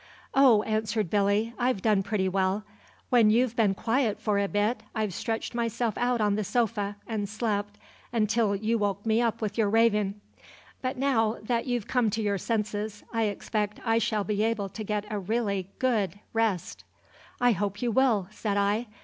[0.33, 2.63] "Oh," answered Billy, "I've done pretty well.
[3.11, 7.29] When you've been quiet for a bit I've stretched myself out on the sofa and
[7.29, 7.77] slept
[8.11, 10.19] until you woke me with your ravin';
[10.81, 14.83] but now that you've come to your senses I expect I shall be able to
[14.83, 16.83] get a really good rest."
[17.39, 18.87] "I hope you will," said I.